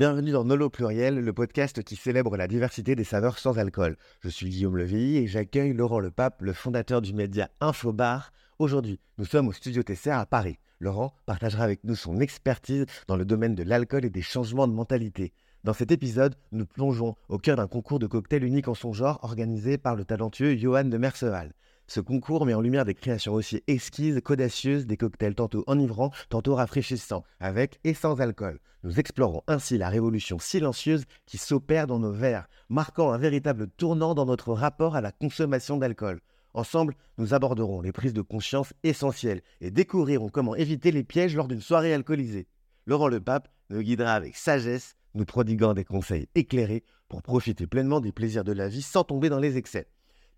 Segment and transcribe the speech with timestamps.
[0.00, 3.98] Bienvenue dans Nolo Pluriel, le podcast qui célèbre la diversité des saveurs sans alcool.
[4.20, 8.32] Je suis Guillaume Levilly et j'accueille Laurent Lepape, le fondateur du média Infobar.
[8.58, 10.58] Aujourd'hui, nous sommes au studio Tesser à Paris.
[10.78, 14.72] Laurent partagera avec nous son expertise dans le domaine de l'alcool et des changements de
[14.72, 15.34] mentalité.
[15.64, 19.20] Dans cet épisode, nous plongeons au cœur d'un concours de cocktails unique en son genre
[19.22, 21.52] organisé par le talentueux Johan de Merceval.
[21.92, 26.54] Ce concours met en lumière des créations aussi exquises qu'audacieuses, des cocktails tantôt enivrants, tantôt
[26.54, 28.60] rafraîchissants, avec et sans alcool.
[28.84, 34.14] Nous explorons ainsi la révolution silencieuse qui s'opère dans nos verres, marquant un véritable tournant
[34.14, 36.20] dans notre rapport à la consommation d'alcool.
[36.54, 41.48] Ensemble, nous aborderons les prises de conscience essentielles et découvrirons comment éviter les pièges lors
[41.48, 42.46] d'une soirée alcoolisée.
[42.86, 48.12] Laurent Lepape nous guidera avec sagesse, nous prodiguant des conseils éclairés pour profiter pleinement des
[48.12, 49.88] plaisirs de la vie sans tomber dans les excès.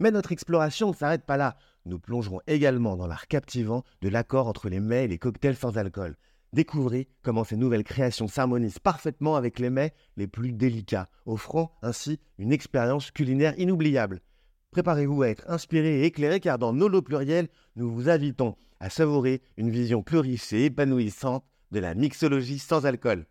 [0.02, 1.56] Mais notre exploration ne s'arrête pas là.
[1.87, 5.78] Nous plongerons également dans l'art captivant de l'accord entre les mets et les cocktails sans
[5.78, 6.16] alcool.
[6.52, 12.19] Découvrez comment ces nouvelles créations s'harmonisent parfaitement avec les mets les plus délicats, offrant ainsi
[12.39, 14.23] une expérience culinaire inoubliable.
[14.73, 19.41] Préparez-vous à être inspiré et éclairé car dans Nolo Pluriel, nous vous invitons à savourer
[19.56, 23.25] une vision plus riche et épanouissante de la mixologie sans alcool.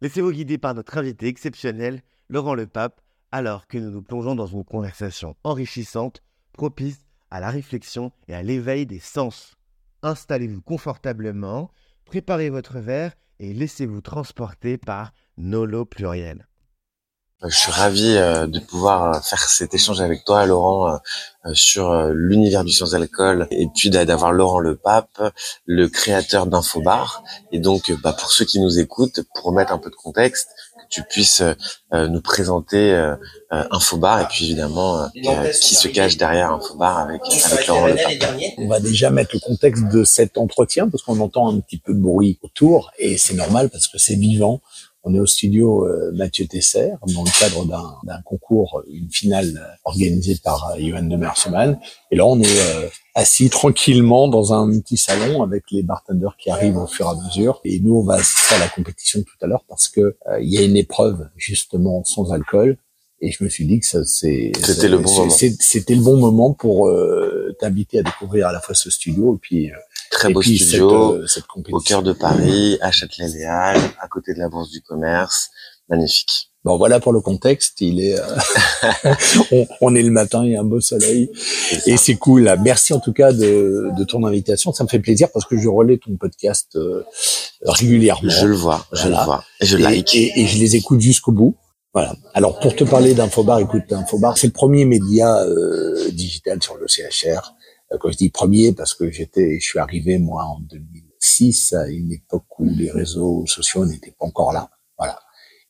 [0.00, 3.00] Laissez-vous guider par notre invité exceptionnel, Laurent Lepape,
[3.36, 6.22] alors que nous nous plongeons dans une conversation enrichissante,
[6.54, 9.56] propice à la réflexion et à l'éveil des sens.
[10.02, 11.70] Installez-vous confortablement,
[12.06, 16.46] préparez votre verre et laissez-vous transporter par Nolo Pluriel.
[17.44, 21.94] Je suis ravi euh, de pouvoir euh, faire cet échange avec toi, Laurent, euh, sur
[22.06, 25.22] l'univers du sans-alcool, et puis d'avoir Laurent le Pape,
[25.66, 27.22] le créateur d'Infobar.
[27.52, 30.48] Et donc, bah, pour ceux qui nous écoutent, pour mettre un peu de contexte,
[30.88, 31.42] tu puisses
[31.92, 33.14] euh, nous présenter euh,
[33.52, 37.88] euh, Infobar et puis évidemment qui se cache derrière Infobar avec, avec Laurent
[38.58, 41.94] On va déjà mettre le contexte de cet entretien parce qu'on entend un petit peu
[41.94, 44.60] de bruit autour et c'est normal parce que c'est vivant.
[45.08, 47.64] On est au studio Mathieu Tesser dans le cadre
[48.04, 51.78] d'un concours, une finale organisée par Johan de Merseman.
[52.10, 56.76] Et là, on est assis tranquillement dans un petit salon avec les bartenders qui arrivent
[56.76, 57.60] au fur et à mesure.
[57.64, 60.52] Et nous, on va assister à la compétition tout à l'heure parce que euh, il
[60.52, 62.76] y a une épreuve justement sans alcool.
[63.20, 65.30] Et je me suis dit que ça, c'est c'était le bon moment.
[65.30, 69.38] C'était le bon moment pour euh, t'inviter à découvrir à la fois ce studio et
[69.38, 69.70] puis
[70.12, 74.48] euh, très beau studio cette, au cœur de Paris, à Châtelet-Léal, à côté de la
[74.48, 75.50] Bourse du Commerce,
[75.88, 76.50] magnifique.
[76.66, 77.80] Bon, voilà pour le contexte.
[77.80, 81.30] Il est, euh, on, est le matin, il y a un beau soleil
[81.86, 82.52] et c'est cool.
[82.60, 84.72] Merci en tout cas de, de, ton invitation.
[84.72, 87.04] Ça me fait plaisir parce que je relais ton podcast euh,
[87.64, 88.28] régulièrement.
[88.28, 91.30] Je le vois, je le vois, et je like et, et, je les écoute jusqu'au
[91.30, 91.56] bout.
[91.94, 92.16] Voilà.
[92.34, 96.88] Alors pour te parler d'Infobar, écoute, Infobar, c'est le premier média euh, digital sur le
[96.88, 97.54] CHR.
[98.00, 102.12] Quand je dis premier, parce que j'étais, je suis arrivé moi en 2006 à une
[102.12, 104.70] époque où les réseaux sociaux n'étaient pas encore là.
[104.98, 105.18] Voilà.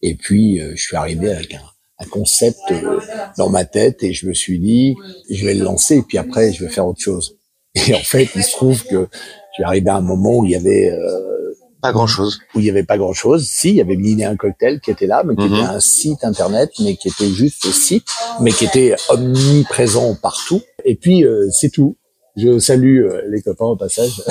[0.02, 1.62] Et puis, euh, je suis arrivé avec un,
[1.98, 3.00] un concept euh,
[3.38, 4.94] dans ma tête et je me suis dit,
[5.30, 7.36] je vais le lancer et puis après, je vais faire autre chose.
[7.88, 10.52] Et en fait, il se trouve que je suis arrivé à un moment où il
[10.52, 12.40] y avait euh, pas grand chose.
[12.54, 13.46] Où il y avait pas grand chose.
[13.46, 15.76] Si, il y avait Mini un cocktail qui était là, mais qui était mhm.
[15.76, 18.08] un site internet, mais qui était juste le site,
[18.40, 20.62] mais qui était omniprésent partout.
[20.86, 21.98] Et puis c'est tout.
[22.36, 24.22] Je salue euh, les copains au passage.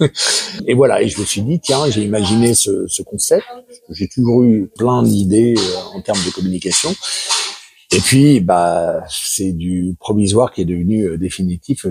[0.66, 3.44] et voilà, et je me suis dit, tiens, j'ai imaginé ce, ce concept.
[3.90, 6.94] J'ai toujours eu plein d'idées euh, en termes de communication.
[7.92, 11.86] Et puis, bah, c'est du provisoire qui est devenu euh, définitif.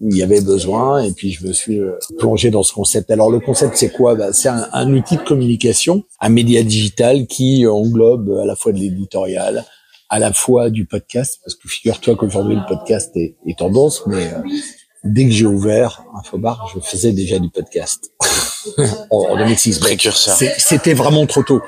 [0.00, 1.80] Il y avait besoin, et puis je me suis
[2.18, 3.12] plongé dans ce concept.
[3.12, 4.16] Alors, le concept, c'est quoi?
[4.16, 8.78] Bah, C'est un, outil de communication, un média digital qui englobe à la fois de
[8.78, 9.64] l'éditorial,
[10.08, 14.32] à la fois du podcast, parce que figure-toi qu'aujourd'hui le podcast est, est tendance, mais
[14.32, 14.38] euh,
[15.04, 18.10] dès que j'ai ouvert Infobar, je faisais déjà du podcast
[19.10, 19.80] en, en 2006.
[20.58, 21.60] C'était vraiment trop tôt.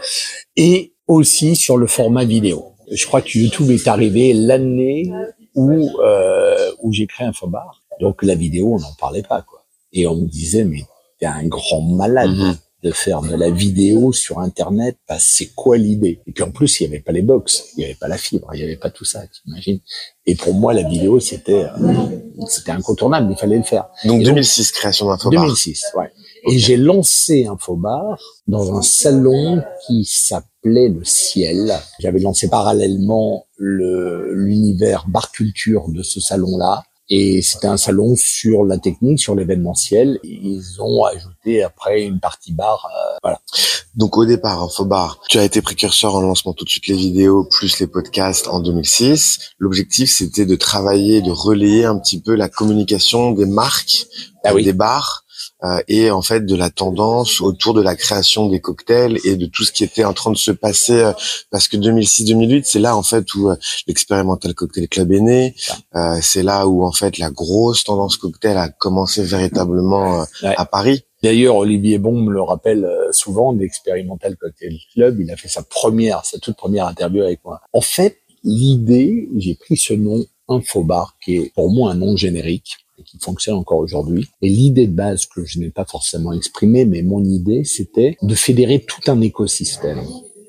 [0.56, 2.72] Et aussi sur le format vidéo.
[2.90, 5.10] Je crois que YouTube est arrivé l'année
[5.54, 7.82] où euh, où j'ai créé Infobar.
[8.00, 9.64] Donc la vidéo, on n'en parlait pas quoi.
[9.92, 10.84] Et on me disait mais
[11.18, 12.30] t'es un grand malade.
[12.30, 16.20] Mm-hmm de faire de la vidéo sur Internet, bah, c'est quoi l'idée?
[16.26, 18.16] Et puis en plus, il n'y avait pas les box, il n'y avait pas la
[18.16, 19.80] fibre, il n'y avait pas tout ça, t'imagines?
[20.26, 21.94] Et pour moi, la vidéo, c'était euh,
[22.46, 23.88] c'était incontournable, il fallait le faire.
[24.04, 25.44] Donc 2006, création d'Infobar.
[25.44, 26.10] 2006, ouais.
[26.48, 31.74] Et j'ai lancé Infobar dans un salon qui s'appelait Le Ciel.
[31.98, 38.78] J'avais lancé parallèlement l'univers bar culture de ce salon-là et c'était un salon sur la
[38.78, 40.20] technique, sur l'événementiel.
[40.22, 42.86] Ils ont ajouté après une partie bar.
[42.86, 43.40] Euh, voilà.
[43.96, 47.44] Donc au départ, Infobar, tu as été précurseur en lancement tout de suite les vidéos
[47.44, 49.54] plus les podcasts en 2006.
[49.58, 54.06] L'objectif, c'était de travailler, de relayer un petit peu la communication des marques,
[54.44, 55.24] ah des bars
[55.88, 59.64] et en fait de la tendance autour de la création des cocktails et de tout
[59.64, 61.12] ce qui était en train de se passer euh,
[61.50, 63.56] parce que 2006-2008 c'est là en fait où euh,
[63.86, 65.54] l'expérimental cocktail club est né
[66.20, 71.56] c'est là où en fait la grosse tendance cocktail a commencé véritablement à Paris D'ailleurs,
[71.56, 75.20] Olivier Bon le rappelle souvent d'Experimental Cocktail Club.
[75.20, 77.60] Il a fait sa première, sa toute première interview avec moi.
[77.74, 82.78] En fait, l'idée, j'ai pris ce nom Infobar, qui est pour moi un nom générique
[83.00, 84.28] et qui fonctionne encore aujourd'hui.
[84.42, 88.34] Et l'idée de base que je n'ai pas forcément exprimée, mais mon idée, c'était de
[88.34, 90.02] fédérer tout un écosystème.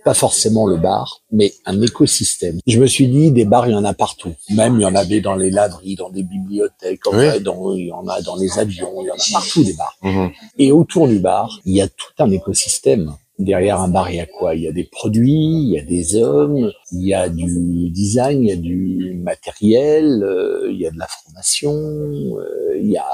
[0.03, 2.59] Pas forcément le bar, mais un écosystème.
[2.65, 4.33] Je me suis dit, des bars, il y en a partout.
[4.49, 7.01] Même, il y en avait dans les laveries, dans des bibliothèques,
[7.43, 9.97] dans, il y en a dans les avions, il y en a partout des bars.
[10.01, 10.31] Mhm.
[10.57, 14.19] Et autour du bar, il y a tout un écosystème derrière un bar, il y
[14.19, 17.29] a quoi Il y a des produits, il y a des hommes, il y a
[17.29, 22.77] du design, il y a du matériel, euh, il y a de la formation, euh,
[22.79, 23.05] il y a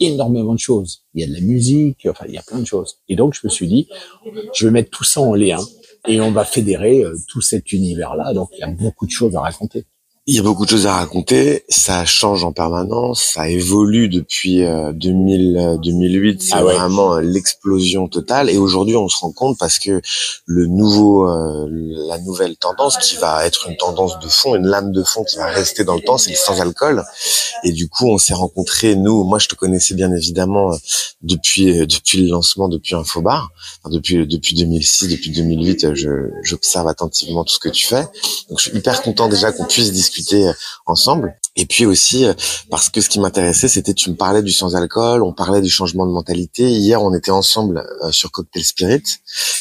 [0.00, 1.04] énormément de choses.
[1.14, 2.98] Il y a de la musique, enfin, il y a plein de choses.
[3.08, 3.88] Et donc, je me suis dit,
[4.54, 5.58] je vais mettre tout ça en lien
[6.06, 8.34] et on va fédérer euh, tout cet univers-là.
[8.34, 9.84] Donc, il y a beaucoup de choses à raconter.
[10.26, 14.62] Il y a beaucoup de choses à raconter, ça change en permanence, ça évolue depuis
[14.94, 18.48] 2000, 2008, euh, c'est ah vraiment euh, l'explosion totale.
[18.48, 20.00] Et aujourd'hui, on se rend compte parce que
[20.46, 21.66] le nouveau, euh,
[22.08, 25.36] la nouvelle tendance qui va être une tendance de fond, une lame de fond qui
[25.36, 27.04] va rester dans le temps, c'est le sans alcool.
[27.62, 28.96] Et du coup, on s'est rencontrés.
[28.96, 30.70] Nous, moi, je te connaissais bien évidemment
[31.20, 33.50] depuis depuis le lancement, depuis Infobar,
[33.82, 38.04] enfin, depuis depuis 2006, depuis 2008, je j'observe attentivement tout ce que tu fais.
[38.48, 40.52] Donc, je suis hyper content déjà qu'on puisse discuter euh,
[40.86, 41.36] ensemble.
[41.56, 42.34] Et puis aussi euh,
[42.70, 45.70] parce que ce qui m'intéressait, c'était tu me parlais du sans alcool, on parlait du
[45.70, 46.68] changement de mentalité.
[46.70, 49.02] Hier, on était ensemble euh, sur Cocktail Spirit,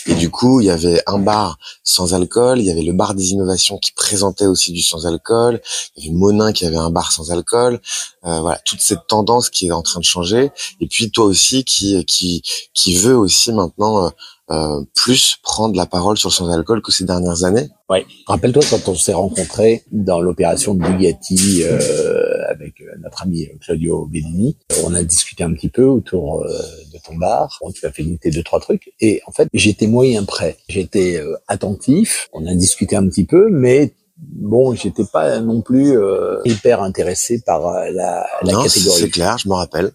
[0.08, 3.14] et du coup, il y avait un bar sans alcool, il y avait le bar
[3.14, 5.62] des innovations qui présentait aussi du sans alcool,
[5.96, 7.80] il y avait Monin qui avait un bar sans alcool.
[8.24, 10.52] voilà, toute cette tendance qui est en train de changer.
[10.80, 12.42] Et puis toi aussi qui qui
[12.74, 14.12] qui veut aussi maintenant
[14.52, 17.70] euh, plus prendre la parole sur son alcool que ces dernières années.
[17.90, 18.00] Oui.
[18.28, 24.06] Rappelle-toi quand on s'est rencontrés dans l'opération de Bugatti euh, avec euh, notre ami Claudio
[24.06, 27.58] Bellini, on a discuté un petit peu autour de ton bar.
[27.62, 30.58] Bon, tu as fait noter deux trois trucs et en fait j'étais moyen prêt.
[30.68, 32.28] J'étais attentif.
[32.34, 35.98] On a discuté un petit peu, mais bon, j'étais pas non plus
[36.44, 39.00] hyper intéressé par la, la non, catégorie.
[39.00, 39.94] C'est clair, je me rappelle.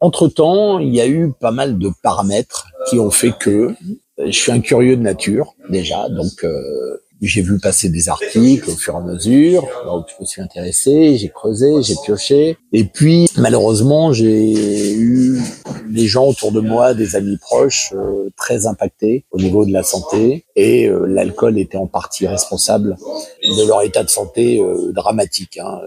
[0.00, 3.74] Entre-temps, il y a eu pas mal de paramètres qui ont fait que
[4.18, 8.76] je suis un curieux de nature déjà, donc euh, j'ai vu passer des articles au
[8.76, 13.28] fur et à mesure, donc je me suis intéressé, j'ai creusé, j'ai pioché, et puis
[13.36, 15.40] malheureusement j'ai eu
[15.88, 19.82] des gens autour de moi, des amis proches, euh, très impactés au niveau de la
[19.82, 22.96] santé, et euh, l'alcool était en partie responsable
[23.42, 24.60] de leur état de santé
[24.92, 25.80] dramatique, hein,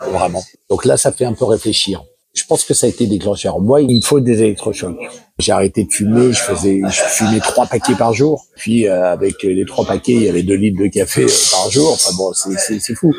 [0.00, 0.42] vraiment.
[0.68, 2.04] Donc là, ça fait un peu réfléchir.
[2.36, 3.60] Je pense que ça a été déclencheur.
[3.60, 4.98] Moi, il me faut des électrochocs.
[5.38, 8.44] J'ai arrêté de fumer, je faisais, je fumais trois paquets par jour.
[8.56, 11.70] Puis euh, avec les trois paquets, il y avait deux litres de café euh, par
[11.70, 11.92] jour.
[11.92, 13.14] Enfin bon, c'est fou.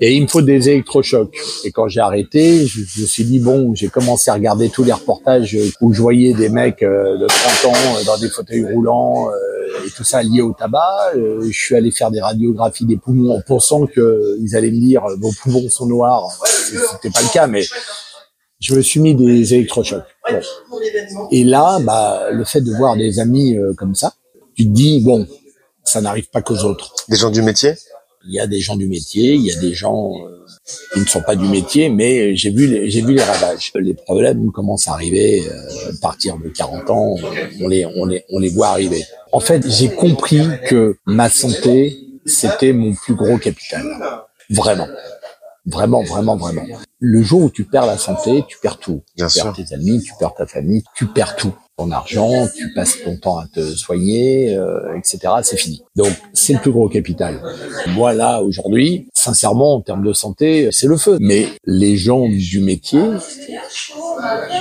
[0.00, 1.36] Et il me faut des électrochocs.
[1.64, 4.92] Et quand j'ai arrêté, je, me suis dit bon, j'ai commencé à regarder tous les
[4.92, 9.28] reportages où je voyais des mecs euh, de 30 ans dans des fauteuils roulants
[9.84, 11.12] et tout ça lié au tabac.
[11.14, 15.32] je suis allé faire des radiographies des poumons en pensant qu'ils allaient me dire vos
[15.42, 16.38] poumons sont noirs.
[16.44, 17.64] C'était pas le cas, mais
[18.60, 20.04] je me suis mis des électrochocs.
[21.30, 24.14] Et là, bah, le fait de voir des amis euh, comme ça,
[24.54, 25.26] tu te dis bon,
[25.84, 26.94] ça n'arrive pas qu'aux autres.
[27.08, 27.74] Des gens du métier?
[28.26, 30.44] Il y a des gens du métier, il y a des gens euh,
[30.92, 33.70] qui ne sont pas du métier, mais j'ai vu les, j'ai vu les ravages.
[33.76, 37.14] Les problèmes commencent à arriver euh, à partir de 40 ans,
[37.60, 39.04] on les on les on les voit arriver.
[39.32, 41.96] En fait, j'ai compris que ma santé,
[42.26, 43.84] c'était mon plus gros capital.
[44.50, 44.88] Vraiment.
[45.66, 46.62] Vraiment, vraiment, vraiment.
[47.00, 49.02] Le jour où tu perds la santé, tu perds tout.
[49.16, 51.54] tu perds tes amis, tu perds ta famille, tu perds tout.
[51.76, 55.32] Ton argent, tu passes ton temps à te soigner, euh, etc.
[55.42, 55.80] C'est fini.
[55.94, 57.40] Donc, c'est le plus gros capital.
[57.88, 61.18] Moi, là, aujourd'hui, sincèrement, en termes de santé, c'est le feu.
[61.20, 63.00] Mais les gens du métier,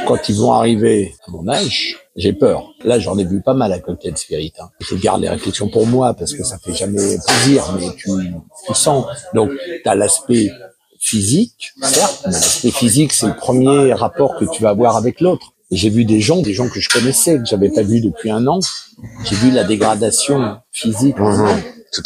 [0.05, 2.73] quand ils vont arriver à mon âge, j'ai peur.
[2.83, 4.53] Là, j'en ai vu pas mal à Cocktail Spirit.
[4.59, 4.69] Hein.
[4.79, 8.09] Je garde les réflexions pour moi parce que ça fait jamais plaisir, mais tu,
[8.67, 9.05] tu sens.
[9.33, 9.51] Donc,
[9.83, 10.51] tu as l'aspect
[10.99, 15.53] physique, certes, mais l'aspect physique, c'est le premier rapport que tu vas avoir avec l'autre.
[15.69, 18.47] J'ai vu des gens, des gens que je connaissais, que j'avais pas vu depuis un
[18.47, 18.59] an.
[19.25, 21.19] J'ai vu la dégradation physique.
[21.19, 21.47] Mmh,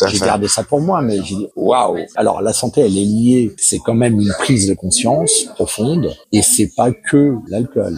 [0.08, 2.00] j'ai gardé ça pour moi, mais j'ai dit waouh.
[2.16, 3.56] Alors la santé, elle est liée.
[3.58, 7.98] C'est quand même une prise de conscience profonde, et c'est pas que l'alcool.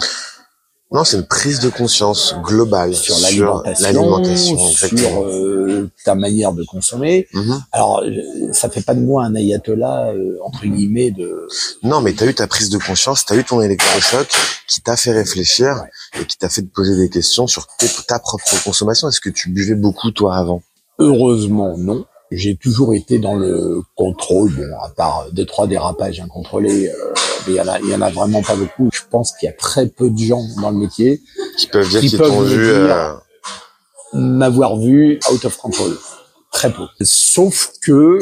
[0.93, 7.27] Non, c'est une prise de conscience globale sur l'alimentation, sur euh, ta manière de consommer.
[7.33, 7.63] Mhm.
[7.71, 11.47] Alors, euh, ça fait pas de moi un ayatollah euh, entre guillemets de.
[11.81, 14.27] Non, mais t'as eu ta prise de conscience, t'as eu ton électrochoc
[14.67, 15.83] qui t'a fait réfléchir
[16.19, 17.65] et qui t'a fait te poser des questions sur
[18.07, 19.09] ta propre consommation.
[19.09, 20.61] Est-ce que tu buvais beaucoup toi avant?
[20.99, 26.89] Heureusement, non j'ai toujours été dans le contrôle, bon, à part deux trois dérapages incontrôlés,
[26.89, 27.13] euh,
[27.47, 28.89] mais il y en a, il y en a vraiment pas beaucoup.
[28.93, 31.21] Je pense qu'il y a très peu de gens dans le métier
[31.57, 33.13] qui peuvent dire qu'ils t'ont vu euh...
[34.13, 35.97] m'avoir vu out of control,
[36.51, 36.83] très peu.
[37.01, 38.19] Sauf que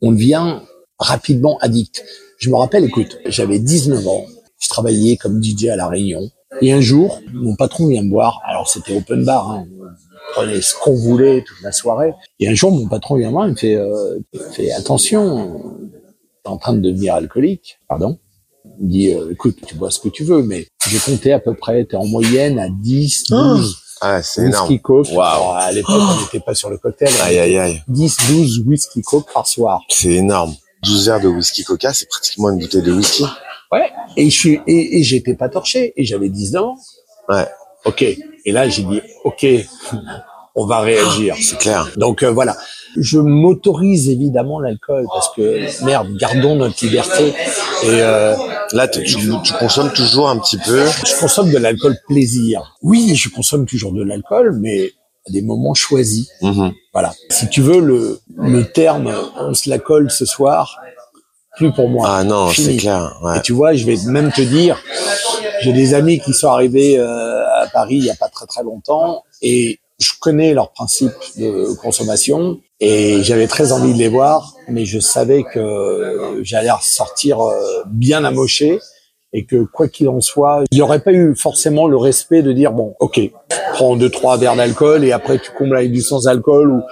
[0.00, 0.60] on devient
[0.98, 2.04] rapidement addict.
[2.38, 4.26] Je me rappelle, écoute, j'avais 19 ans,
[4.58, 6.30] je travaillais comme DJ à la Réunion,
[6.60, 8.40] et un jour, mon patron vient me voir.
[8.44, 9.66] Alors c'était open bar, hein,
[10.32, 12.12] prenait ce qu'on voulait toute la soirée.
[12.40, 14.18] Et un jour, mon patron vient moi, il me fait, euh,
[14.52, 15.62] fait attention,
[16.42, 17.78] t'es en train de devenir alcoolique.
[17.88, 18.18] Pardon.
[18.80, 21.38] Il me dit, euh, écoute, tu bois ce que tu veux, mais j'ai compté à
[21.38, 23.78] peu près, t'es en moyenne à 10, 12.
[24.00, 24.68] Ah, c'est énorme.
[24.68, 25.08] Whisky coke.
[25.16, 27.10] À l'époque, on n'était pas sur le cocktail.
[27.22, 27.82] Aïe, aïe, aïe.
[27.88, 29.80] 10, 12 whisky coke par soir.
[29.88, 30.54] C'est énorme.
[30.82, 33.24] 12 verres de whisky coca, c'est pratiquement une bouteille de whisky.
[33.72, 33.90] Ouais.
[34.16, 35.92] Et je suis, et, et j'étais pas torché.
[35.96, 36.76] Et j'avais 19 ans.
[37.28, 37.46] Ouais.
[37.84, 38.02] OK.
[38.02, 39.46] Et là, j'ai dit, OK,
[40.54, 41.36] on va réagir.
[41.40, 41.90] C'est clair.
[41.96, 42.56] Donc euh, voilà.
[42.96, 47.30] Je m'autorise évidemment l'alcool parce que merde, gardons notre liberté.
[47.82, 48.36] Et euh,
[48.72, 50.84] là, tu, tu, consommes toujours un petit peu.
[51.04, 52.76] Je consomme de l'alcool plaisir.
[52.82, 54.92] Oui, je consomme toujours de l'alcool, mais
[55.28, 56.30] à des moments choisis.
[56.40, 56.72] Mm-hmm.
[56.92, 57.12] Voilà.
[57.30, 60.78] Si tu veux le le terme, on se la colle ce soir,
[61.56, 62.08] plus pour moi.
[62.08, 63.18] Ah non, c'est clair.
[63.22, 63.38] Ouais.
[63.38, 64.78] Et tu vois, je vais même te dire,
[65.62, 68.62] j'ai des amis qui sont arrivés euh, à Paris il y a pas très très
[68.62, 74.54] longtemps et je connais leurs principes de consommation et j'avais très envie de les voir,
[74.68, 78.80] mais je savais que j'allais ressortir euh, bien amoché
[79.32, 82.52] et que quoi qu'il en soit, il n'y aurait pas eu forcément le respect de
[82.52, 83.20] dire bon, ok,
[83.72, 86.82] prends deux trois verres d'alcool et après tu combles avec du sans alcool ou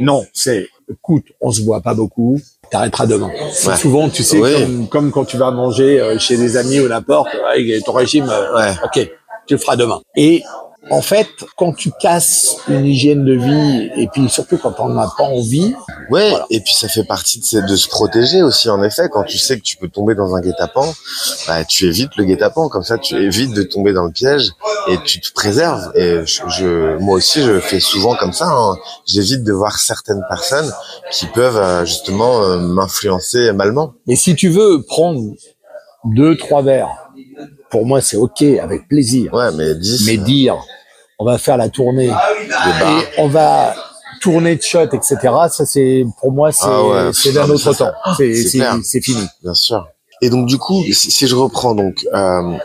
[0.00, 3.28] non, c'est écoute, on se voit pas beaucoup, t'arrêteras demain.
[3.66, 3.76] Ouais.
[3.76, 4.52] Souvent, tu sais, Oui.
[4.54, 8.28] comme, comme quand tu vas manger euh, chez des amis ou n'importe, avec ton régime,
[8.30, 8.72] euh, Ouais.
[8.84, 9.10] ok,
[9.46, 10.00] tu le feras demain.
[10.16, 10.42] Et
[10.90, 15.08] en fait, quand tu casses une hygiène de vie, et puis surtout quand on n'a
[15.16, 15.74] pas envie,
[16.10, 16.46] Ouais, Voilà.
[16.50, 19.08] et puis ça fait partie de, se- de se protéger aussi, en effet.
[19.08, 20.92] Quand tu sais que tu peux tomber dans un guet-apens,
[21.46, 22.68] bah, tu évites le guet-apens.
[22.68, 24.50] Comme ça, tu évites de tomber dans le piège
[24.88, 25.92] et tu te préserves.
[25.94, 28.48] Et je, je- moi aussi, je fais souvent comme ça.
[28.48, 28.74] hein.
[29.06, 30.72] J'évite de voir certaines personnes
[31.12, 33.92] qui peuvent euh, justement euh, m'influencer malement.
[34.08, 35.22] mais si tu veux prendre
[36.04, 37.12] deux, trois verres,
[37.70, 39.32] pour moi c'est ok, avec plaisir.
[39.32, 40.56] Ouais, mais 10, Mais dire,
[41.20, 42.98] on va faire la tournée, des bars.
[42.98, 43.74] et on va
[44.22, 45.16] tourner de shot, etc.
[45.50, 47.92] Ça c'est, pour moi c'est, Ah ouais, d'un autre temps.
[48.16, 49.26] C'est, fini.
[49.42, 49.86] Bien sûr.
[50.22, 52.56] Et donc du coup, si, si je reprends donc euh,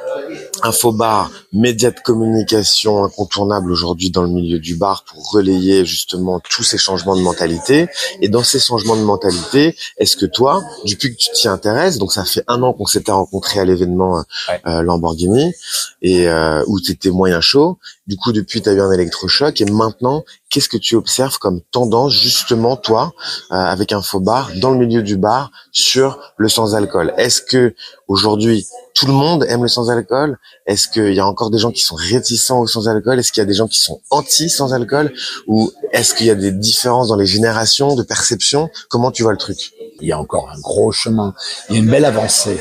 [0.63, 6.63] Infobar, média de communication incontournable aujourd'hui dans le milieu du bar pour relayer justement tous
[6.63, 7.87] ces changements de mentalité.
[8.21, 12.11] Et dans ces changements de mentalité, est-ce que toi, depuis que tu t'y intéresses, donc
[12.13, 14.61] ça fait un an qu'on s'était rencontrés à l'événement Ouais.
[14.67, 15.53] euh, Lamborghini
[16.01, 17.77] et euh, où tu étais moyen chaud.
[18.07, 21.61] Du coup, depuis, tu as eu un électrochoc et maintenant, qu'est-ce que tu observes comme
[21.71, 23.13] tendance justement toi
[23.51, 27.13] euh, avec Infobar dans le milieu du bar sur le sans-alcool?
[27.17, 27.75] Est-ce que
[28.07, 30.37] aujourd'hui tout le monde aime le sans-alcool?
[30.65, 33.19] Est-ce qu'il y a encore des gens qui sont réticents au sans-alcool?
[33.19, 35.13] Est-ce qu'il y a des gens qui sont anti sans-alcool
[35.47, 38.69] Ou est-ce qu'il y a des différences dans les générations de perception?
[38.89, 39.73] Comment tu vois le truc?
[40.01, 41.35] Il y a encore un gros chemin.
[41.69, 42.57] Il y a une belle avancée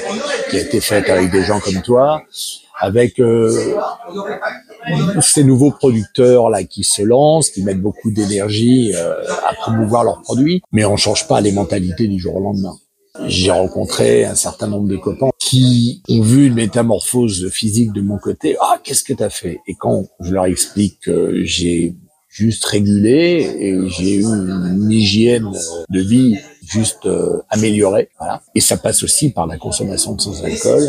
[0.50, 2.22] qui a été faite avec des gens comme toi,
[2.78, 3.76] avec euh,
[5.20, 9.14] ces nouveaux producteurs là qui se lancent, qui mettent beaucoup d'énergie euh,
[9.48, 12.76] à promouvoir leurs produits, mais on change pas les mentalités du jour au lendemain.
[13.26, 15.30] J'ai rencontré un certain nombre de copains
[16.08, 18.56] ont vu une métamorphose physique de mon côté.
[18.60, 19.60] Ah, qu'est-ce que t'as fait?
[19.66, 21.94] Et quand je leur explique que j'ai
[22.28, 25.50] juste régulé et j'ai eu une hygiène
[25.88, 28.42] de vie juste euh, améliorée, voilà.
[28.54, 30.82] Et ça passe aussi par la consommation de sans alcool.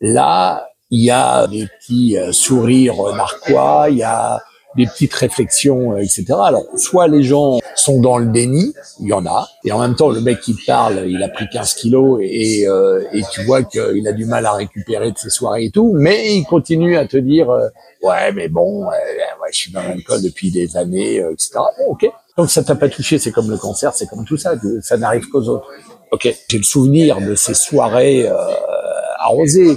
[0.00, 4.40] Là, il y a des petits euh, sourires narquois, il y a
[4.76, 6.26] des petites réflexions, euh, etc.
[6.44, 9.96] Alors, soit les gens sont dans le déni, il y en a, et en même
[9.96, 13.42] temps, le mec qui te parle, il a pris 15 kilos et, euh, et tu
[13.42, 16.96] vois qu'il a du mal à récupérer de ses soirées et tout, mais il continue
[16.96, 17.68] à te dire, euh,
[18.02, 21.58] ouais, mais bon, euh, ouais, je suis dans l'alcool depuis des années, euh, etc.
[21.78, 22.06] Bon, ok.
[22.36, 24.96] Donc ça t'a pas touché, c'est comme le cancer, c'est comme tout ça, que ça
[24.96, 25.66] n'arrive qu'aux autres.
[26.12, 26.32] Ok.
[26.48, 28.36] J'ai le souvenir de ces soirées euh,
[29.18, 29.76] arrosées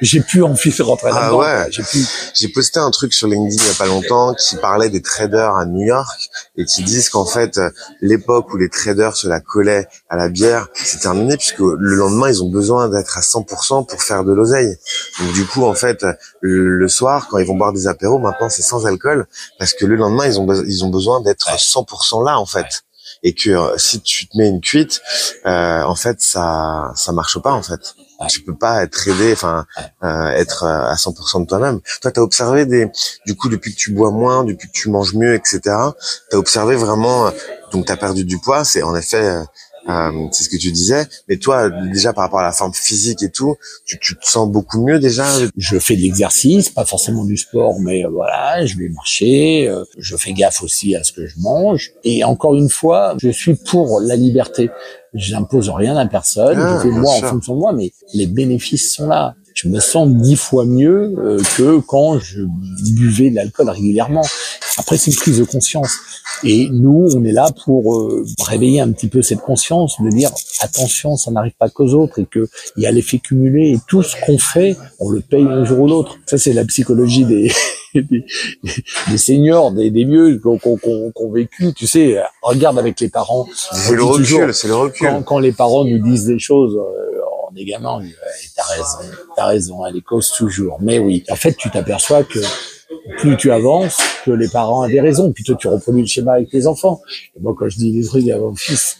[0.00, 1.66] j'ai plus envie de rentrer Ah ouais.
[1.70, 2.06] J'ai plus.
[2.34, 5.54] J'ai posté un truc sur LinkedIn il y a pas longtemps qui parlait des traders
[5.56, 9.40] à New York et qui disent qu'en fait euh, l'époque où les traders se la
[9.40, 13.86] collaient à la bière, c'est terminé puisque le lendemain ils ont besoin d'être à 100%
[13.86, 14.76] pour faire de l'oseille.
[15.20, 16.04] Donc du coup en fait
[16.40, 19.26] le, le soir quand ils vont boire des apéros maintenant c'est sans alcool
[19.58, 22.82] parce que le lendemain ils ont be- ils ont besoin d'être 100% là en fait.
[23.22, 25.00] Et que euh, si tu te mets une cuite,
[25.46, 27.94] euh, en fait ça ça marche pas en fait.
[28.28, 29.64] Tu peux pas être aidé, enfin
[30.02, 31.80] euh, être euh, à 100% de toi-même.
[32.00, 32.90] Toi, tu as observé des,
[33.26, 35.60] du coup, depuis que tu bois moins, depuis que tu manges mieux, etc.
[35.62, 37.30] Tu as observé vraiment,
[37.70, 39.38] donc tu as perdu du poids, c'est en effet,
[39.88, 41.06] euh, c'est ce que tu disais.
[41.28, 44.48] Mais toi, déjà par rapport à la forme physique et tout, tu, tu te sens
[44.50, 45.24] beaucoup mieux déjà?
[45.56, 49.68] Je fais de l'exercice, pas forcément du sport, mais euh, voilà, je vais marcher.
[49.68, 51.92] euh, Je fais gaffe aussi à ce que je mange.
[52.04, 54.70] Et encore une fois, je suis pour la liberté.
[55.14, 56.58] Je n'impose rien à personne.
[56.60, 59.34] Ah, je fais moi en fonction de moi, mais les bénéfices sont là.
[59.60, 62.42] Je me sens dix fois mieux euh, que quand je
[62.94, 64.22] buvais de l'alcool régulièrement.
[64.76, 65.90] Après, c'est une prise de conscience.
[66.44, 70.30] Et nous, on est là pour euh, réveiller un petit peu cette conscience, de dire
[70.60, 74.04] attention, ça n'arrive pas qu'aux autres et que il y a l'effet cumulé et tout
[74.04, 76.16] ce qu'on fait, on le paye un jour ou l'autre.
[76.26, 77.50] Ça, c'est la psychologie des,
[77.96, 78.24] des,
[79.10, 80.68] des seniors, des, des vieux ont- qui
[81.16, 81.72] ont vécu.
[81.74, 83.48] Tu sais, regarde avec les parents.
[83.72, 85.08] C'est le recul, c'est le recul.
[85.08, 87.17] Quand, quand les parents nous disent des choses, euh,
[87.58, 90.78] on est gamin, on dit, Ouais, t'as raison, t'as raison, elle les cause toujours.
[90.80, 92.38] Mais oui, en fait, tu t'aperçois que
[93.18, 95.32] plus tu avances, que les parents avaient raison.
[95.32, 97.00] Puis toi, tu reproduis le schéma avec tes enfants.
[97.36, 98.98] Et moi, quand je dis des trucs à mon fils,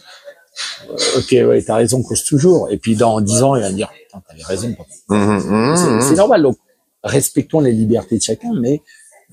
[0.91, 2.69] euh, ok, ouais, t'as raison, cause toujours.
[2.71, 4.91] Et puis dans dix ans, il va me dire, putain, t'avais raison, papa.
[5.09, 6.01] Mhm, mhm, mhm.
[6.03, 6.43] c'est normal.
[6.43, 6.59] Donc,
[7.03, 8.83] respectons les libertés de chacun, mais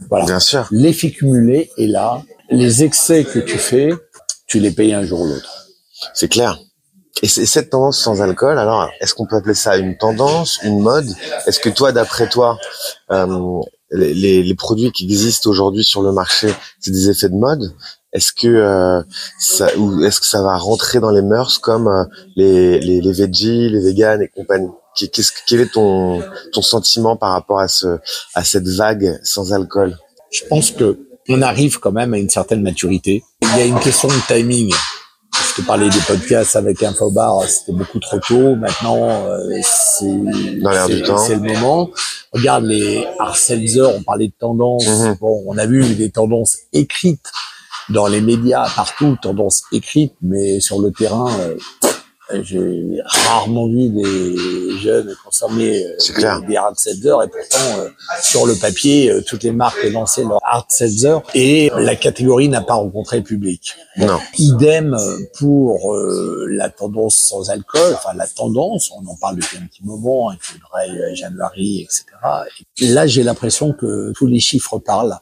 [0.10, 0.26] voilà.
[0.26, 0.68] Bien sûr.
[0.72, 2.22] L'effet cumulé est là.
[2.50, 3.92] Les excès que tu fais,
[4.46, 5.68] tu les payes un jour ou l'autre.
[6.14, 6.60] C'est clair.
[7.26, 11.08] Et cette tendance sans alcool, alors, est-ce qu'on peut appeler ça une tendance, une mode?
[11.48, 12.60] Est-ce que toi, d'après toi,
[13.12, 13.60] euh,
[13.92, 17.74] les, les- produits qui existent aujourd'hui sur le marché, c'est des effets de mode?
[18.14, 19.02] Est-ce que euh,
[19.40, 22.04] ça, ou est-ce que ça va rentrer dans les mœurs comme euh,
[22.36, 24.70] les, les, les veggies, les véganes et compagnie?
[24.96, 26.22] Qu'est-ce- Quel est ton,
[26.54, 27.98] ton sentiment par rapport à, ce,
[28.36, 29.98] à cette vague sans alcool?
[30.32, 33.24] Je pense que on arrive quand même à une certaine maturité.
[33.42, 34.72] Il y a une question de timing.
[35.56, 38.58] Je te parlais des podcasts avec Infobar, c'était beaucoup trop tôt.
[38.58, 41.90] Maintenant, euh, c'est le moment.
[42.34, 44.86] Regarde les Arcelzer, on parlait de tendances.
[44.86, 45.16] Mhm.
[45.22, 47.32] Bon, on a vu des tendances écrites
[47.88, 51.56] dans les médias partout, tendances écrites, mais sur le terrain, euh,
[52.42, 57.90] j'ai rarement vu des jeunes consommer euh, des, des hard seltzer et pourtant euh,
[58.22, 62.62] sur le papier euh, toutes les marques lançaient leur hard seltzer et la catégorie n'a
[62.62, 63.76] pas rencontré le public.
[63.98, 64.20] Non.
[64.38, 64.98] Idem
[65.38, 65.96] pour
[66.50, 70.38] la tendance sans alcool, enfin la tendance, on en parle depuis un petit moment, il
[70.40, 72.06] faudrait euh, January, etc.
[72.78, 75.18] Et là, j'ai l'impression que tous les chiffres parlent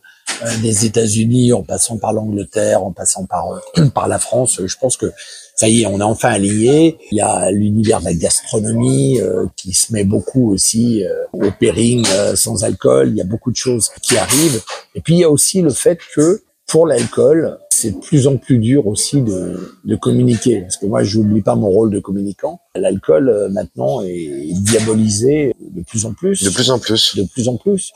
[0.61, 4.61] des États-Unis, en passant par l'Angleterre, en passant par euh, par la France.
[4.65, 5.11] Je pense que
[5.55, 6.97] ça y est, on est enfin aligné.
[7.11, 11.51] Il y a l'univers de la gastronomie euh, qui se met beaucoup aussi euh, au
[11.51, 13.09] pairing euh, sans alcool.
[13.09, 14.61] Il y a beaucoup de choses qui arrivent.
[14.95, 18.37] Et puis il y a aussi le fait que pour l'alcool, c'est de plus en
[18.37, 20.61] plus dur aussi de, de communiquer.
[20.61, 22.61] Parce que moi, je n'oublie pas mon rôle de communicant.
[22.75, 26.43] L'alcool, euh, maintenant, est diabolisé de plus en plus.
[26.43, 27.15] De plus en plus.
[27.15, 27.91] De plus en plus.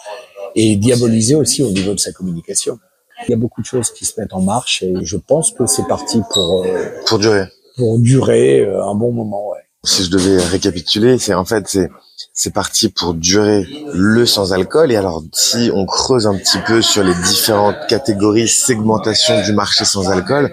[0.59, 2.79] Et diabolisé aussi au niveau de sa communication.
[3.27, 5.65] Il y a beaucoup de choses qui se mettent en marche et je pense que
[5.65, 6.67] c'est parti pour, euh,
[7.07, 7.45] Pour durer.
[7.77, 9.49] pour durer euh, un bon moment.
[9.51, 9.59] Ouais.
[9.83, 11.89] si je devais récapituler, c'est en fait c'est
[12.33, 16.81] c'est parti pour durer le sans alcool et alors si on creuse un petit peu
[16.83, 20.51] sur les différentes catégories segmentation du marché sans alcool,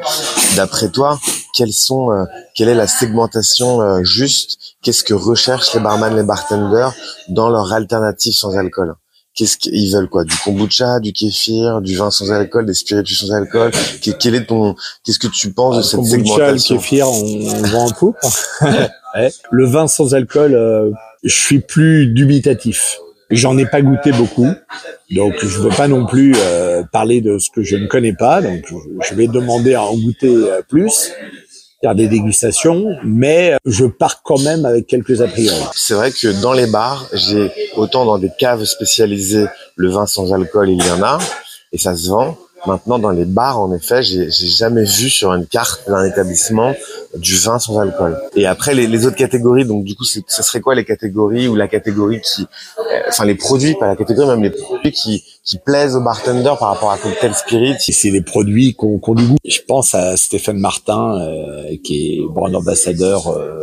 [0.56, 1.18] d'après toi,
[1.54, 4.58] quelles sont euh, quelle est la segmentation euh, juste?
[4.82, 6.92] Qu'est-ce que recherchent les barman, les bartenders
[7.28, 8.94] dans leur alternative sans alcool?
[9.34, 10.24] Qu'est-ce qu'ils veulent quoi?
[10.24, 13.70] Du kombucha, du kéfir, du vin sans alcool, des spiritueux sans alcool?
[14.02, 16.76] Que- Quel est ton Qu'est-ce que tu penses de cette Kombucha, le segmentation?
[16.76, 18.14] kéfir, on, on vend en.
[19.16, 19.30] Ouais.
[19.52, 20.90] Le vin sans alcool, euh,
[21.22, 22.98] je suis plus dubitatif.
[23.30, 24.46] J'en ai pas goûté beaucoup,
[25.10, 28.42] donc je veux pas non plus euh, parler de ce que je ne connais pas.
[28.42, 31.10] Donc je- je vais demander à en goûter euh, plus,
[31.84, 35.52] faire des dégustations, mais je pars quand même avec quelques a.
[35.74, 39.44] C'est vrai que dans les bars, j'ai autant dans des caves spécialisées,
[39.76, 41.18] le vin sans alcool, il y en a,
[41.72, 42.38] et ça se vend.
[42.66, 46.74] Maintenant, dans les bars, en effet, j'ai jamais vu sur une carte d'un établissement
[47.16, 48.18] du vin sans alcool.
[48.34, 51.54] Et après, les, les autres catégories, donc du coup, ça serait quoi les catégories ou
[51.54, 55.58] la catégorie qui, euh, enfin les produits, pas la catégorie, même les produits qui, qui
[55.58, 57.74] plaisent aux bartenders par rapport à cocktail spirit?
[57.78, 59.36] C'est les produits qu'on qu'on du goût.
[59.44, 63.60] Je pense à Stéphane Martin, euh, qui est brand ambassadeur euh,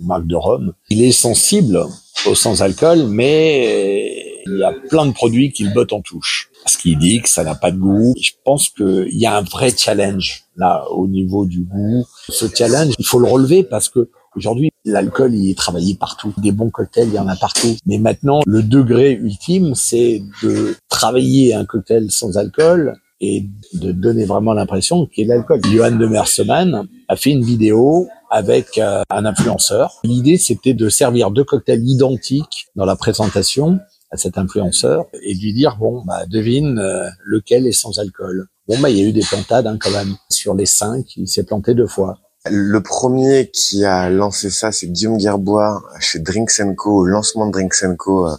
[0.00, 0.72] marque de Rome.
[0.90, 1.84] Il est sensible
[2.26, 4.09] au sans-alcool, mais
[4.46, 6.50] il y a plein de produits qu'il botte en touche.
[6.64, 8.14] Parce qu'il dit que ça n'a pas de goût.
[8.20, 12.04] Je pense qu'il y a un vrai challenge là au niveau du goût.
[12.28, 16.32] Ce challenge, il faut le relever parce que Aujourd'hui, l'alcool, il est travaillé partout.
[16.38, 17.76] Des bons cocktails, il y en a partout.
[17.84, 24.24] Mais maintenant, le degré ultime, c'est de travailler un cocktail sans alcool et de donner
[24.24, 25.60] vraiment l'impression qu'il y a l'alcool.
[25.64, 30.00] Johan de Merseman a fait une vidéo avec euh, un influenceur.
[30.04, 35.52] L'idée, c'était de servir deux cocktails identiques dans la présentation à cet influenceur et lui
[35.52, 38.48] dire bon bah devine euh, lequel est sans alcool.
[38.68, 41.28] Bon bah il y a eu des plantades hein, quand même sur les cinq, il
[41.28, 42.18] s'est planté deux fois.
[42.46, 47.00] Le premier qui a lancé ça, c'est Guillaume Gerbois chez Drinks Co.
[47.00, 48.28] Au lancement de Drinks Co.
[48.28, 48.36] Euh,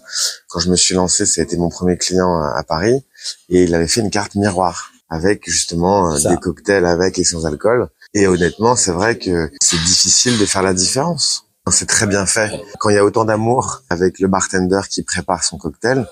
[0.50, 3.04] quand je me suis lancé, ça a été mon premier client à Paris.
[3.50, 7.46] Et il avait fait une carte miroir avec justement euh, des cocktails avec et sans
[7.46, 7.90] alcool.
[8.16, 11.51] Et honnêtement, c'est vrai que c'est difficile de faire la différence.
[11.70, 12.52] C'est très bien fait.
[12.80, 16.08] Quand il y a autant d'amour avec le bartender qui prépare son cocktail,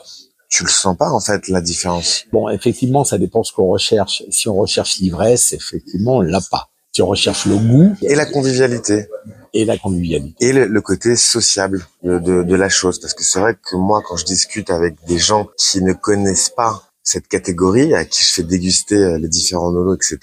[0.48, 2.26] tu le sens pas en fait la différence.
[2.32, 4.24] Bon, effectivement, ça dépend ce qu'on recherche.
[4.30, 7.96] Si on recherche l'ivresse, effectivement, on l'a pas tu recherches le goût.
[8.02, 9.08] Et la convivialité.
[9.54, 10.46] Et la convivialité.
[10.46, 13.00] Et le, côté sociable de, de, la chose.
[13.00, 16.50] Parce que c'est vrai que moi, quand je discute avec des gens qui ne connaissent
[16.50, 20.20] pas cette catégorie à qui je fais déguster euh, les différents nolos, etc.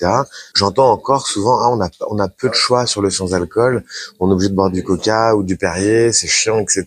[0.55, 3.83] J'entends encore souvent, ah, on a, on a peu de choix sur le sans alcool,
[4.21, 6.85] on est obligé de boire du coca ou du Perrier, c'est chiant, etc.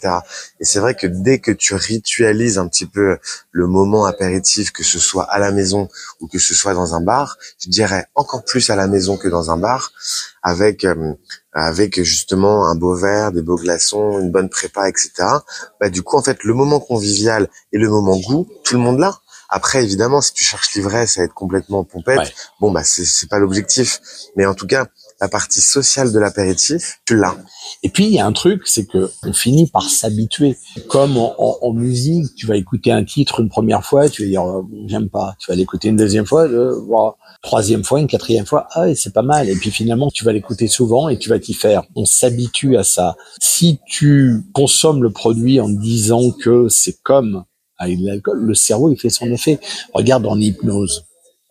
[0.62, 3.18] Et c'est vrai que dès que tu ritualises un petit peu
[3.52, 5.90] le moment apéritif, que ce soit à la maison
[6.22, 9.28] ou que ce soit dans un bar, je dirais encore plus à la maison que
[9.28, 9.92] dans un bar,
[10.44, 11.14] avec euh,
[11.52, 15.12] avec justement un beau verre, des beaux glaçons, une bonne prépa, etc.
[15.82, 19.00] Bah, du coup, en fait, le moment convivial et le moment goût, tout le monde
[19.00, 19.20] l'a.
[19.50, 24.00] Après, évidemment, si tu cherches l'ivresse à être complètement pompette, bon bah c'est pas l'objectif.
[24.36, 24.88] Mais en tout cas,
[25.20, 27.36] la partie sociale de l'apéritif, tu l'as.
[27.82, 30.56] Et puis il y a un truc, c'est que on finit par s'habituer.
[30.88, 34.70] Comme en, musique, tu vas écouter un titre une première fois, tu vas dire oh,
[34.86, 35.36] j'aime pas.
[35.40, 36.76] Tu vas l'écouter une deuxième fois, euh,
[37.42, 39.50] troisième fois, une quatrième fois, ah c'est pas mal.
[39.50, 41.84] Et puis finalement, tu vas l'écouter souvent et tu vas t'y faire.
[41.96, 43.16] On s'habitue à ça.
[43.42, 47.46] Si tu consommes le produit en disant que c'est comme
[47.80, 49.60] avec l'alcool, le cerveau, il fait son effet.
[49.94, 51.06] Regarde en hypnose.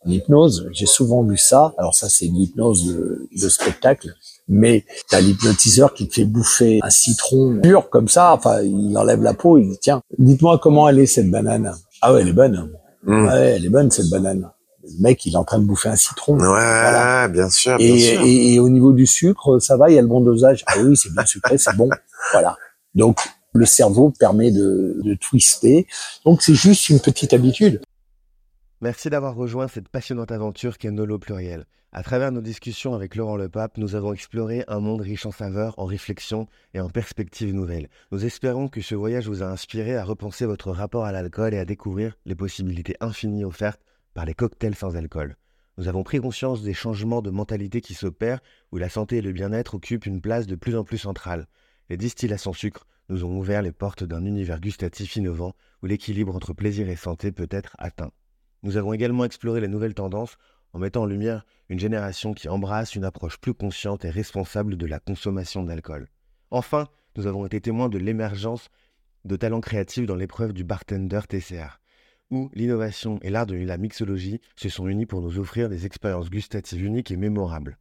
[0.07, 1.75] En hypnose, j'ai souvent vu ça.
[1.79, 4.15] Alors ça, c'est une hypnose de, spectacle.
[4.47, 8.33] Mais t'as l'hypnotiseur qui te fait bouffer un citron pur comme ça.
[8.35, 11.75] Enfin, il enlève la peau, il dit, tiens, dites-moi comment elle est cette banane.
[12.01, 12.71] Ah ouais, elle est bonne.
[13.05, 13.27] Mmh.
[13.27, 14.51] Ouais, elle est bonne cette banane.
[14.85, 16.39] Le mec, il est en train de bouffer un citron.
[16.39, 17.77] Ouais, bien sûr.
[17.77, 18.21] Bien et, sûr.
[18.23, 20.65] Et, et, au niveau du sucre, ça va, il y a le bon dosage.
[20.67, 21.91] Ah oui, c'est bien sucré, c'est bon.
[22.33, 22.57] Voilà.
[22.95, 23.19] Donc,
[23.53, 25.87] le cerveau permet de, twister.
[26.25, 27.81] Donc c'est juste une petite habitude.
[28.81, 31.67] Merci d'avoir rejoint cette passionnante aventure qu'est Nolo Pluriel.
[31.91, 35.75] À travers nos discussions avec Laurent Lepape, nous avons exploré un monde riche en saveurs,
[35.79, 37.89] en réflexions et en perspectives nouvelles.
[38.13, 41.59] Nous espérons que ce voyage vous a inspiré à repenser votre rapport à l'alcool et
[41.59, 43.81] à découvrir les possibilités infinies offertes
[44.13, 45.37] par les cocktails sans alcool.
[45.79, 49.33] Nous avons pris conscience des changements de mentalité qui s'opèrent, où la santé et le
[49.33, 51.47] bien-être occupent une place de plus en plus centrale.
[51.89, 56.35] Les distillats sans sucre nous ont ouvert les portes d'un univers gustatif innovant où l'équilibre
[56.35, 58.13] entre plaisir et santé peut être atteint.
[58.63, 60.37] Nous avons également exploré les nouvelles tendances
[60.73, 64.87] en mettant en lumière une génération qui embrasse une approche plus consciente et responsable de
[64.87, 66.09] la consommation d'alcool.
[66.51, 68.69] Enfin, nous avons été témoins de l'émergence
[69.25, 71.81] de talents créatifs dans l'épreuve du bartender TCR,
[72.31, 76.31] où l'innovation et l'art de la mixologie se sont unis pour nous offrir des expériences
[76.31, 77.79] gustatives uniques et mémorables.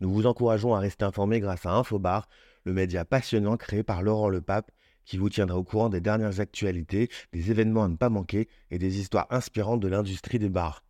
[0.00, 2.28] Nous vous encourageons à rester informés grâce à Infobar,
[2.64, 4.70] le média passionnant créé par Laurent Lepape,
[5.04, 8.78] qui vous tiendra au courant des dernières actualités, des événements à ne pas manquer et
[8.78, 10.84] des histoires inspirantes de l'industrie des bars.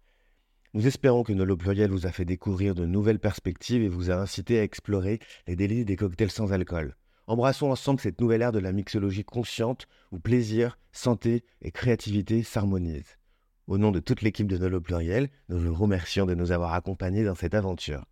[0.73, 4.15] Nous espérons que Nolo Pluriel vous a fait découvrir de nouvelles perspectives et vous a
[4.15, 6.97] incité à explorer les délices des cocktails sans alcool.
[7.27, 13.19] Embrassons ensemble cette nouvelle ère de la mixologie consciente où plaisir, santé et créativité s'harmonisent.
[13.67, 17.25] Au nom de toute l'équipe de Nolo Pluriel, nous vous remercions de nous avoir accompagnés
[17.25, 18.05] dans cette aventure.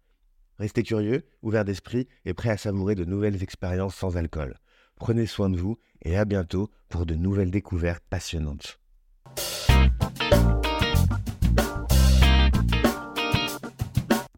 [0.59, 4.59] Restez curieux, ouverts d'esprit et prêts à savourer de nouvelles expériences sans alcool.
[4.97, 8.81] Prenez soin de vous et à bientôt pour de nouvelles découvertes passionnantes.